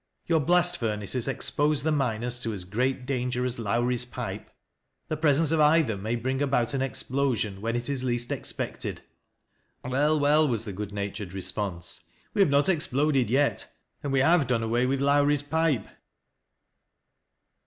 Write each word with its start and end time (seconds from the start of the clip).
Your 0.25 0.39
blast 0.39 0.77
furnaces 0.77 1.27
expc«e 1.27 1.83
the 1.83 1.91
miners 1.91 2.41
to 2.41 2.51
as 2.53 2.63
great 2.63 3.05
danger 3.05 3.45
as 3.45 3.59
Lowrie's 3.59 4.03
pipe. 4.03 4.47
Thf 5.11 5.17
TBE 5.17 5.17
OPEN 5.17 5.17
'■ 5.17 5.17
OAVT." 5.17 5.21
107 5.21 5.21
presence 5.21 5.51
of 5.51 5.59
either 5.59 5.95
may 5.97 6.15
bring 6.15 6.41
about 6.41 6.73
an 6.73 6.81
explosion 6.81 7.61
when 7.61 7.75
il 7.75 7.81
is 7.87 8.03
least 8.03 8.31
expected."" 8.31 9.01
Well, 9.85 10.19
well," 10.19 10.47
was 10.47 10.65
the 10.65 10.73
good 10.73 10.91
natured 10.91 11.33
response;" 11.33 12.01
we 12.33 12.41
have 12.41 12.49
not 12.49 12.67
exploded 12.67 13.29
yet; 13.29 13.71
and 14.01 14.11
we 14.11 14.21
have 14.21 14.47
done 14.47 14.63
away 14.63 14.87
with 14.87 15.01
liOwrie's 15.01 15.43
pipe." 15.43 15.87